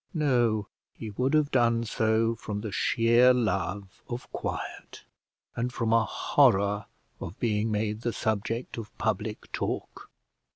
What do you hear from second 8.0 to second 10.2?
the subject of public talk.